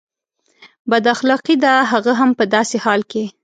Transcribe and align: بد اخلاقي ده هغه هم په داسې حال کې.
بد 0.89 1.05
اخلاقي 1.15 1.55
ده 1.63 1.73
هغه 1.91 2.13
هم 2.19 2.29
په 2.39 2.43
داسې 2.55 2.77
حال 2.83 3.01
کې. 3.11 3.23